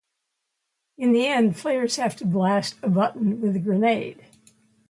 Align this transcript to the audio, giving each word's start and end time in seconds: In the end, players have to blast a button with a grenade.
In 0.97 1.11
the 1.11 1.27
end, 1.27 1.55
players 1.55 1.97
have 1.97 2.15
to 2.15 2.25
blast 2.25 2.73
a 2.81 2.89
button 2.89 3.39
with 3.39 3.55
a 3.55 3.59
grenade. 3.59 4.19